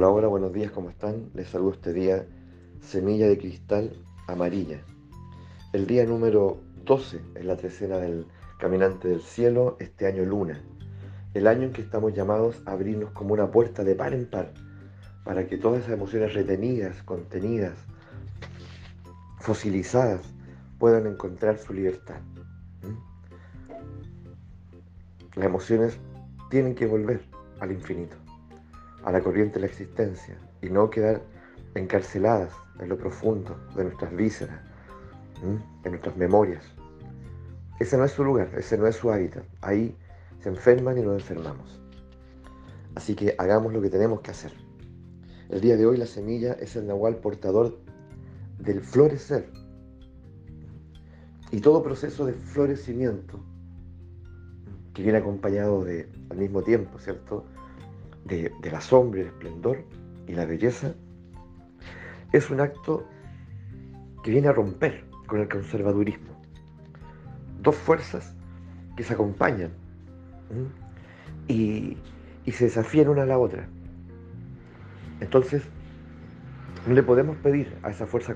[0.00, 1.28] Hola, hola, buenos días, ¿cómo están?
[1.34, 2.24] Les saludo este día,
[2.80, 3.96] semilla de cristal
[4.28, 4.80] amarilla.
[5.72, 8.24] El día número 12 es la trecena del
[8.60, 10.62] caminante del cielo, este año luna.
[11.34, 14.54] El año en que estamos llamados a abrirnos como una puerta de par en par,
[15.24, 17.74] para que todas esas emociones retenidas, contenidas,
[19.40, 20.20] fosilizadas,
[20.78, 22.20] puedan encontrar su libertad.
[25.34, 25.98] Las emociones
[26.50, 27.20] tienen que volver
[27.58, 28.27] al infinito
[29.04, 31.22] a la corriente de la existencia y no quedar
[31.74, 34.60] encarceladas en lo profundo de nuestras vísceras,
[35.42, 36.64] en nuestras memorias.
[37.80, 39.44] Ese no es su lugar, ese no es su hábitat.
[39.60, 39.96] Ahí
[40.40, 41.80] se enferman y nos enfermamos.
[42.94, 44.52] Así que hagamos lo que tenemos que hacer.
[45.48, 47.78] El día de hoy la semilla es el nahual portador
[48.58, 49.48] del florecer.
[51.50, 53.40] Y todo proceso de florecimiento,
[54.92, 57.46] que viene acompañado de, al mismo tiempo, ¿cierto?
[58.28, 59.84] De, la sombra, el esplendor
[60.26, 60.94] y la belleza,
[62.32, 63.06] es un acto
[64.22, 66.38] que viene a romper con el conservadurismo.
[67.60, 68.34] Dos fuerzas
[68.96, 69.70] que se acompañan
[71.48, 71.96] y,
[72.52, 73.68] se desafían una a la otra.
[75.20, 75.62] Entonces,
[76.86, 78.34] no le podemos pedir a esa fuerza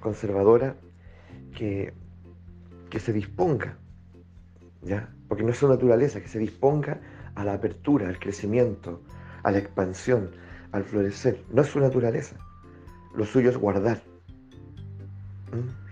[0.00, 0.76] conservadora
[1.56, 1.92] que,
[2.88, 3.78] que se disponga,
[4.82, 5.12] ¿ya?
[5.28, 7.00] porque no es su naturaleza, que se disponga
[7.34, 9.00] a la apertura, al crecimiento,
[9.42, 10.30] a la expansión,
[10.72, 11.42] al florecer.
[11.52, 12.36] No es su naturaleza.
[13.14, 14.02] Lo suyo es guardar,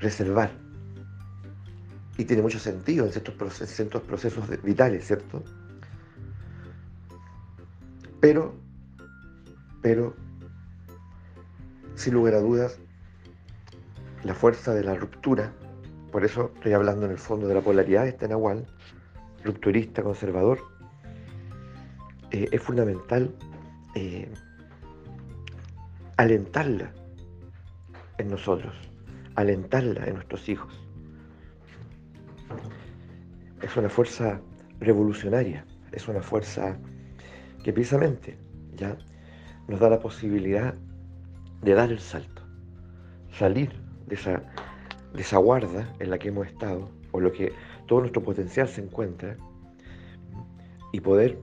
[0.00, 0.52] reservar.
[2.16, 5.42] Y tiene mucho sentido en ciertos, procesos, procesos vitales, ¿cierto?
[8.20, 8.54] Pero,
[9.80, 10.14] pero,
[11.94, 12.78] sin lugar a dudas,
[14.24, 15.52] la fuerza de la ruptura,
[16.10, 18.66] por eso estoy hablando en el fondo de la polaridad de este Nahual,
[19.44, 20.60] rupturista, conservador,
[22.30, 23.34] eh, es fundamental
[23.94, 24.28] eh,
[26.16, 26.92] alentarla
[28.18, 28.74] en nosotros,
[29.36, 30.72] alentarla en nuestros hijos.
[33.62, 34.40] Es una fuerza
[34.80, 36.78] revolucionaria, es una fuerza
[37.64, 38.36] que precisamente
[38.74, 38.96] ya
[39.66, 40.74] nos da la posibilidad
[41.62, 42.42] de dar el salto,
[43.32, 43.72] salir
[44.06, 44.42] de esa,
[45.12, 47.52] de esa guarda en la que hemos estado, o lo que
[47.86, 49.36] todo nuestro potencial se encuentra,
[50.92, 51.38] y poder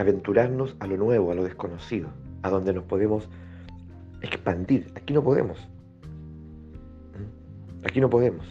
[0.00, 2.08] aventurarnos a lo nuevo, a lo desconocido,
[2.42, 3.28] a donde nos podemos
[4.22, 4.92] expandir.
[4.94, 5.58] Aquí no podemos.
[7.14, 7.86] ¿Mm?
[7.86, 8.46] Aquí no podemos.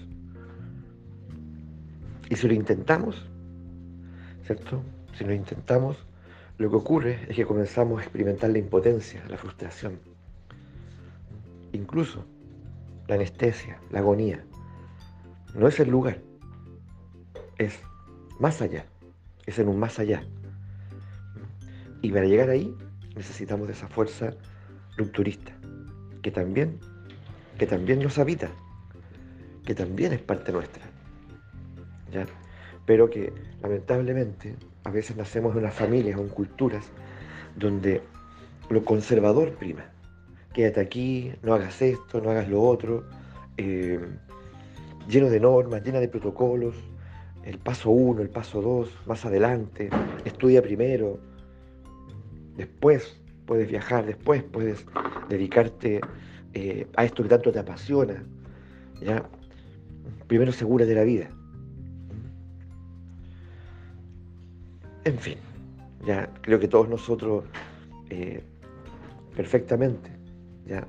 [2.29, 3.27] Y si lo intentamos,
[4.43, 4.81] ¿cierto?
[5.13, 5.97] Si lo intentamos,
[6.57, 9.99] lo que ocurre es que comenzamos a experimentar la impotencia, la frustración,
[11.71, 12.25] incluso
[13.07, 14.43] la anestesia, la agonía.
[15.55, 16.19] No es el lugar,
[17.57, 17.79] es
[18.39, 18.85] más allá,
[19.45, 20.23] es en un más allá.
[22.01, 22.73] Y para llegar ahí
[23.15, 24.33] necesitamos de esa fuerza
[24.97, 25.51] rupturista,
[26.21, 26.79] que también,
[27.57, 28.49] que también nos habita,
[29.65, 30.83] que también es parte nuestra.
[32.11, 32.25] ¿ya?
[32.85, 36.85] Pero que lamentablemente a veces nacemos en unas familias o en culturas
[37.55, 38.01] donde
[38.69, 39.85] lo conservador prima.
[40.53, 43.05] Quédate aquí, no hagas esto, no hagas lo otro,
[43.57, 43.99] eh,
[45.07, 46.75] lleno de normas, lleno de protocolos,
[47.43, 49.89] el paso uno, el paso dos, más adelante,
[50.25, 51.19] estudia primero,
[52.59, 54.86] Después puedes viajar, después puedes
[55.30, 56.02] dedicarte
[56.53, 58.22] eh, a esto que tanto te apasiona.
[59.00, 59.24] ¿ya?
[60.28, 60.52] Primero
[60.86, 61.30] de la vida.
[65.06, 65.38] En fin,
[66.06, 67.46] ya creo que todos nosotros
[68.09, 68.44] eh,
[69.38, 70.12] perfectamente
[70.66, 70.86] ya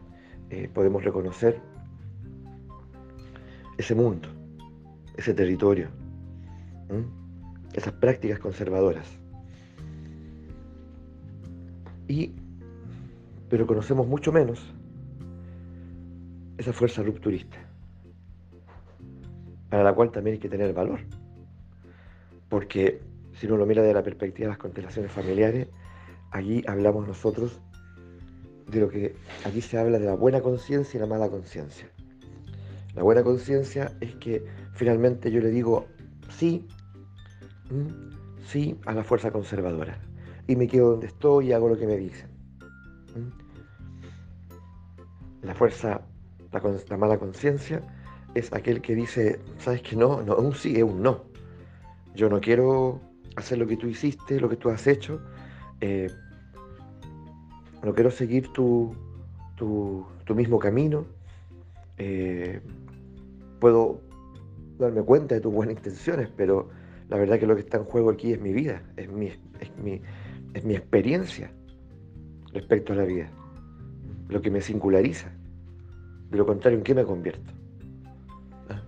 [0.51, 1.61] eh, podemos reconocer
[3.79, 4.29] ese mundo,
[5.17, 5.89] ese territorio,
[7.75, 9.20] esas prácticas conservadoras.
[12.11, 12.33] Y,
[13.49, 14.75] pero conocemos mucho menos
[16.59, 17.57] esa fuerza rupturista,
[19.69, 20.99] para la cual también hay que tener valor.
[22.49, 23.01] Porque
[23.35, 25.69] si uno lo mira desde la perspectiva de las constelaciones familiares,
[26.33, 27.61] allí hablamos nosotros
[28.67, 29.15] de lo que
[29.45, 31.89] aquí se habla de la buena conciencia y la mala conciencia.
[32.97, 35.87] La buena conciencia es que finalmente yo le digo
[36.29, 36.67] sí,
[38.49, 40.11] sí a la fuerza conservadora
[40.47, 42.29] y me quedo donde estoy y hago lo que me dicen.
[43.15, 43.29] ¿Mm?
[45.47, 46.03] La fuerza,
[46.53, 47.83] la, mala conciencia
[48.35, 51.25] es aquel que dice, sabes que no, no, un sí es un no.
[52.15, 53.01] Yo no quiero
[53.37, 55.21] hacer lo que tú hiciste, lo que tú has hecho.
[55.81, 56.11] Eh,
[57.83, 58.95] no quiero seguir tu,
[59.57, 61.07] tu, mismo camino.
[61.99, 62.61] Eh,
[63.59, 64.01] puedo
[64.79, 66.69] darme cuenta de tus buenas intenciones, pero
[67.09, 69.77] la verdad que lo que está en juego aquí es mi vida, es mi, es
[69.83, 70.01] mi,
[70.55, 71.53] es mi experiencia.
[72.53, 73.31] respecto a la vida,
[74.29, 75.31] lo que me singulariza.
[76.31, 77.53] De lo contrario, ¿en qué me convierto?
[78.69, 78.83] ¿Ah?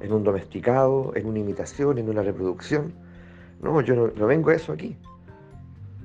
[0.00, 2.94] ¿En un domesticado, en una imitación, en una reproducción?
[3.60, 4.96] No, yo no, vengo a eso aquí.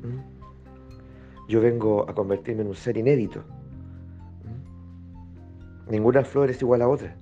[0.03, 1.47] ¿Mm?
[1.47, 3.39] Yo vengo a convertirme en un ser inédito.
[4.43, 5.91] ¿Mm?
[5.91, 7.15] Ninguna flor es igual a otra,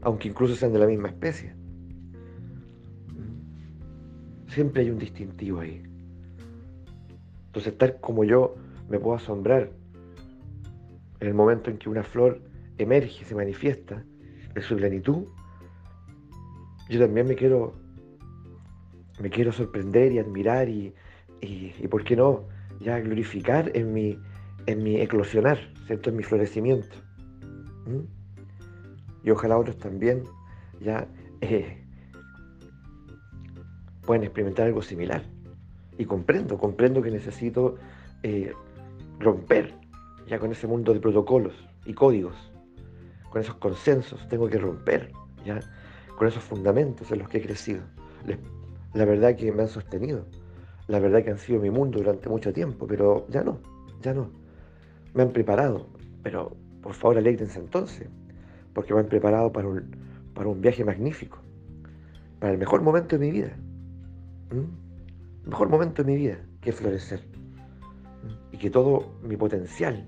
[0.00, 1.54] aunque incluso sean de la misma especie.
[3.08, 4.50] ¿Mm?
[4.50, 5.87] Siempre hay un distintivo ahí.
[7.48, 8.54] Entonces, tal como yo
[8.88, 9.70] me puedo asombrar
[11.20, 12.40] en el momento en que una flor
[12.78, 14.04] emerge, se manifiesta
[14.54, 15.26] en su plenitud,
[16.88, 17.74] yo también me quiero,
[19.20, 20.94] me quiero sorprender y admirar y,
[21.90, 22.44] ¿por qué no?
[22.80, 24.18] Ya glorificar en mi,
[24.66, 26.10] en mi eclosionar, ¿cierto?
[26.10, 26.96] En mi florecimiento.
[29.24, 30.22] Y ojalá otros también
[30.80, 31.08] ya
[31.40, 31.84] eh,
[34.02, 35.22] puedan experimentar algo similar.
[35.98, 37.76] Y comprendo, comprendo que necesito
[38.22, 38.52] eh,
[39.18, 39.74] romper
[40.26, 41.54] ya con ese mundo de protocolos
[41.84, 42.36] y códigos,
[43.30, 45.12] con esos consensos, tengo que romper
[45.44, 45.60] ya
[46.16, 47.82] con esos fundamentos en los que he crecido.
[48.94, 50.24] La verdad que me han sostenido,
[50.86, 53.58] la verdad que han sido mi mundo durante mucho tiempo, pero ya no,
[54.02, 54.30] ya no.
[55.14, 55.86] Me han preparado,
[56.22, 58.08] pero por favor alegrense entonces,
[58.72, 59.96] porque me han preparado para un,
[60.34, 61.38] para un viaje magnífico,
[62.38, 63.56] para el mejor momento de mi vida.
[64.50, 64.66] El
[65.48, 67.24] mejor momento de mi vida, que florecer
[68.52, 70.06] y que todo mi potencial,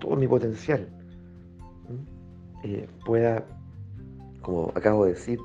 [0.00, 0.88] todo mi potencial
[2.62, 3.44] eh, pueda,
[4.42, 5.40] como acabo de decir,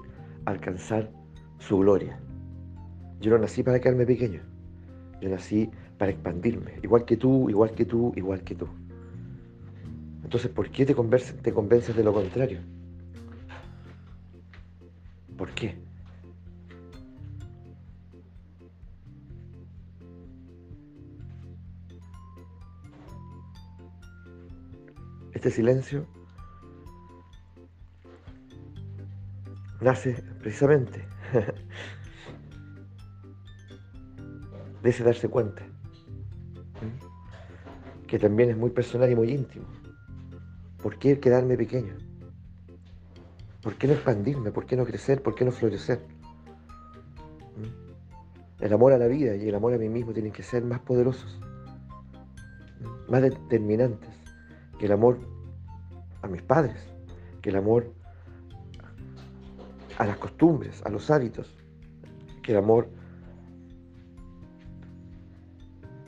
[0.46, 1.12] alcanzar
[1.58, 2.20] su gloria.
[3.20, 4.42] Yo no nací para quedarme pequeño,
[5.22, 8.68] yo nací para expandirme, igual que tú, igual que tú, igual que tú.
[10.24, 12.60] Entonces, ¿por qué te te convences de lo contrario?
[15.36, 15.89] ¿Por qué?
[25.40, 26.06] Este silencio
[29.80, 31.08] nace precisamente
[34.84, 35.66] de ese darse cuenta,
[38.06, 39.66] que también es muy personal y muy íntimo.
[40.84, 41.96] ¿Por qué quedarme pequeño?
[43.62, 44.52] ¿Por qué no expandirme?
[44.52, 45.24] ¿Por qué no crecer?
[45.24, 46.06] ¿Por qué no florecer?
[48.60, 50.82] El amor a la vida y el amor a mí mismo tienen que ser más
[50.82, 51.40] poderosos,
[53.08, 54.19] más determinantes
[54.80, 55.20] que el amor
[56.22, 56.78] a mis padres,
[57.42, 57.94] que el amor
[59.98, 61.54] a las costumbres, a los hábitos,
[62.42, 62.90] que el amor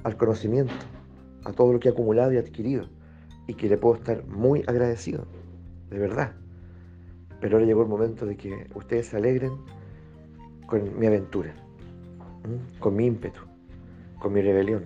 [0.03, 0.73] al conocimiento,
[1.43, 2.87] a todo lo que he acumulado y adquirido,
[3.45, 5.27] y que le puedo estar muy agradecido,
[5.89, 6.33] de verdad.
[7.41, 9.51] Pero ahora llegó el momento de que ustedes se alegren
[10.67, 11.53] con mi aventura,
[12.79, 13.41] con mi ímpetu,
[14.19, 14.85] con mi rebelión,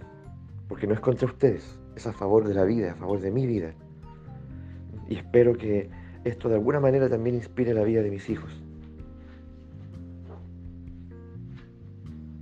[0.67, 3.45] porque no es contra ustedes, es a favor de la vida, a favor de mi
[3.45, 3.73] vida.
[5.07, 5.89] Y espero que
[6.23, 8.51] esto de alguna manera también inspire la vida de mis hijos.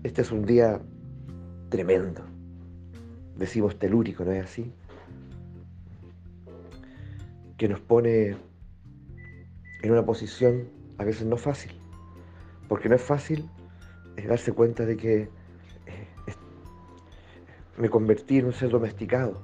[0.04, 0.82] Este es un día
[1.70, 2.22] tremendo,
[3.38, 4.72] decimos telúrico, ¿no es así?
[7.58, 8.36] Que nos pone
[9.82, 10.68] en una posición
[10.98, 11.72] a veces no fácil,
[12.68, 13.50] porque no es fácil
[14.28, 15.30] darse cuenta de que
[17.78, 19.42] me convertí en un ser domesticado.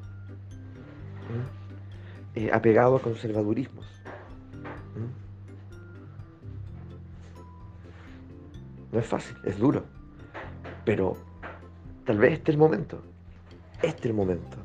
[2.36, 3.88] Eh, apegado a conservadurismos.
[8.92, 9.84] No es fácil, es duro.
[10.86, 11.18] Pero
[12.06, 13.02] tal vez este es el momento.
[13.82, 14.58] Este es el momento.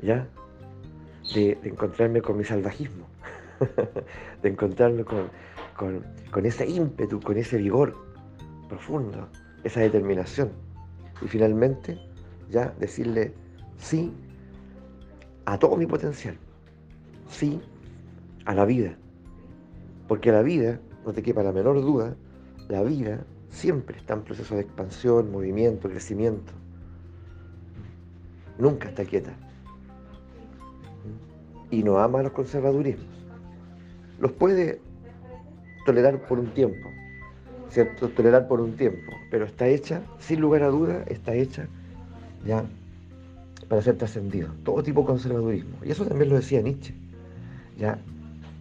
[0.00, 0.26] ¿Ya?
[1.34, 3.06] De, encontrarme con mi salvajismo.
[4.42, 5.30] de encontrarme con,
[5.76, 7.96] con ese ímpetu, con ese vigor
[8.68, 9.28] profundo,
[9.62, 10.50] esa determinación.
[11.20, 12.00] Y finalmente,
[12.52, 13.34] ya decirle
[13.78, 14.12] sí
[15.46, 16.38] a todo mi potencial
[17.32, 17.60] sí
[18.44, 18.96] a la vida.
[20.06, 22.14] Porque la vida, no te quepa la menor duda,
[22.68, 26.52] la vida siempre está en proceso de expansión, movimiento, crecimiento.
[28.58, 29.32] Nunca está quieta.
[31.70, 33.06] Y no ama los conservadurismos.
[34.20, 34.80] Los puede
[35.86, 36.88] tolerar por un tiempo,
[37.70, 38.08] ¿cierto?
[38.10, 41.66] Tolerar por un tiempo, pero está hecha, sin lugar a duda, está hecha
[42.44, 42.64] ya
[43.68, 44.48] para ser trascendido.
[44.64, 45.78] Todo tipo de conservadurismo.
[45.84, 46.94] Y eso también lo decía Nietzsche.
[47.78, 47.98] Ya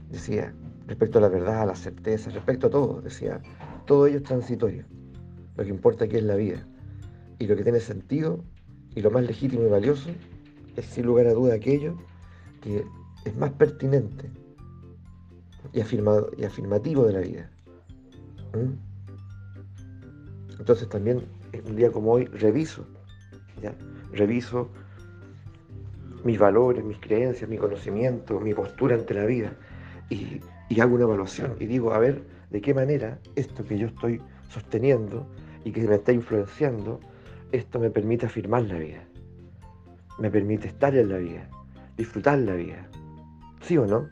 [0.09, 0.53] decía,
[0.87, 3.41] respecto a la verdad, a la certeza, respecto a todo, decía,
[3.85, 4.85] todo ello es transitorio.
[5.57, 6.65] Lo que importa aquí es la vida.
[7.39, 8.43] Y lo que tiene sentido
[8.95, 10.09] y lo más legítimo y valioso
[10.75, 11.97] es sin lugar a duda aquello
[12.61, 12.85] que
[13.25, 14.29] es más pertinente
[15.73, 17.49] y, afirmado, y afirmativo de la vida.
[18.53, 18.91] ¿Mm?
[20.59, 21.23] Entonces también
[21.65, 22.85] un día como hoy reviso,
[24.11, 24.69] reviso
[26.23, 29.53] mis valores, mis creencias, mi conocimiento, mi postura ante la vida
[30.09, 30.41] y,
[30.79, 35.27] hago una evaluación y digo, a ver, de qué manera esto que yo estoy sosteniendo
[35.63, 36.99] y que me está influenciando,
[37.51, 39.03] esto me permite afirmar la vida,
[40.17, 41.47] me permite estar en la vida,
[41.97, 42.87] disfrutar la vida.
[43.61, 44.09] ¿Sí o no?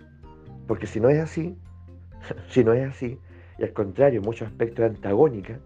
[0.67, 1.57] Porque si no es así,
[2.49, 3.17] si no es así,
[3.57, 5.57] y al contrario, muchos aspectos antagónicos,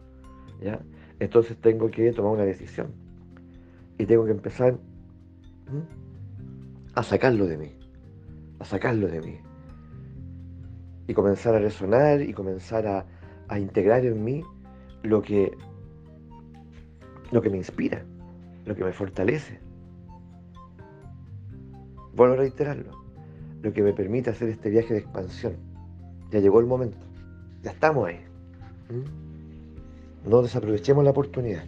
[0.62, 0.80] ¿ya?
[1.20, 3.03] entonces tengo que tomar una decisión.
[3.98, 4.78] Y tengo que empezar
[6.96, 7.72] a sacarlo de mí,
[8.60, 9.38] a sacarlo de mí.
[11.08, 13.06] Y comenzar a resonar y comenzar a,
[13.48, 14.44] a integrar en mí
[15.04, 15.52] lo que,
[17.32, 18.04] lo que me inspira,
[18.66, 19.60] lo que me fortalece.
[22.16, 22.92] Vuelvo a reiterarlo,
[23.62, 25.56] lo que me permite hacer este viaje de expansión.
[26.32, 27.06] Ya llegó el momento,
[27.62, 28.20] ya estamos ahí.
[30.26, 31.66] No desaprovechemos la oportunidad.